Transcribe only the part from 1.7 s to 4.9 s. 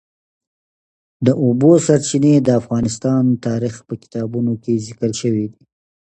سرچینې د افغان تاریخ په کتابونو کې